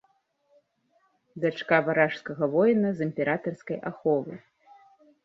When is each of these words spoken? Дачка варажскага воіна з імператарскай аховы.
Дачка 1.43 1.77
варажскага 1.87 2.43
воіна 2.53 2.89
з 2.97 3.07
імператарскай 3.09 3.77
аховы. 3.91 4.33